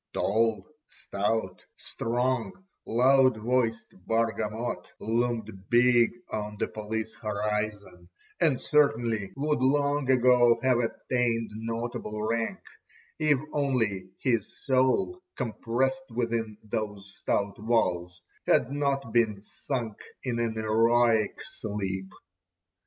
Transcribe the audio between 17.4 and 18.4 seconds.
walls,